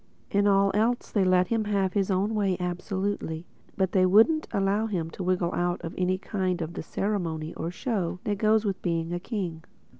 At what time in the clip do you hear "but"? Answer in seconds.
3.77-3.91